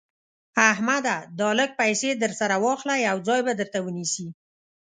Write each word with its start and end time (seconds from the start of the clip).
احمده 0.71 1.17
دا 1.39 1.47
لږ 1.59 1.71
پيسې 1.81 2.09
در 2.21 2.31
سره 2.39 2.55
واخله؛ 2.65 2.95
يو 3.07 3.17
ځای 3.27 3.39
به 3.47 3.53
درته 3.61 3.77
ونيسي. 3.81 4.27